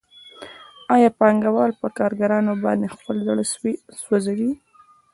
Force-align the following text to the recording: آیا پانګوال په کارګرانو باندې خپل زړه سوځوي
آیا 0.95 1.09
پانګوال 1.19 1.71
په 1.81 1.87
کارګرانو 1.97 2.53
باندې 2.63 2.93
خپل 2.95 3.15
زړه 3.27 3.43
سوځوي 4.01 4.51